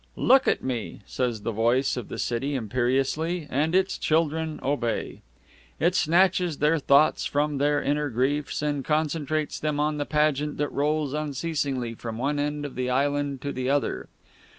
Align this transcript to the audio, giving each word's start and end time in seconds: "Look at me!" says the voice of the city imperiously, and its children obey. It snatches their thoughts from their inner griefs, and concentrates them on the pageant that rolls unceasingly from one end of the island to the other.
"Look 0.17 0.47
at 0.47 0.63
me!" 0.63 1.01
says 1.05 1.43
the 1.43 1.51
voice 1.51 1.95
of 1.95 2.07
the 2.07 2.17
city 2.17 2.55
imperiously, 2.55 3.45
and 3.51 3.75
its 3.75 3.99
children 3.99 4.59
obey. 4.63 5.21
It 5.79 5.93
snatches 5.93 6.57
their 6.57 6.79
thoughts 6.79 7.27
from 7.27 7.59
their 7.59 7.79
inner 7.79 8.09
griefs, 8.09 8.63
and 8.63 8.83
concentrates 8.83 9.59
them 9.59 9.79
on 9.79 9.99
the 9.99 10.07
pageant 10.07 10.57
that 10.57 10.71
rolls 10.73 11.13
unceasingly 11.13 11.93
from 11.93 12.17
one 12.17 12.39
end 12.39 12.65
of 12.65 12.73
the 12.73 12.89
island 12.89 13.41
to 13.43 13.51
the 13.51 13.69
other. 13.69 14.07